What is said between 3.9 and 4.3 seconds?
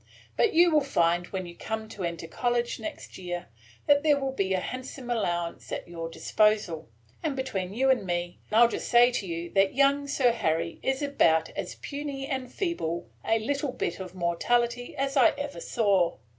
there